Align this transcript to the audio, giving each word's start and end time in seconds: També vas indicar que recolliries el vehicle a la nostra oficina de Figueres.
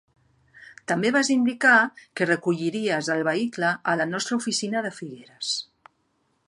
També 0.91 1.11
vas 1.15 1.29
indicar 1.33 1.75
que 2.19 2.27
recolliries 2.29 3.11
el 3.17 3.21
vehicle 3.29 3.73
a 3.93 3.95
la 4.01 4.07
nostra 4.17 4.39
oficina 4.43 4.85
de 4.87 4.95
Figueres. 5.01 5.55